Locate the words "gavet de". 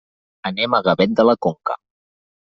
0.87-1.25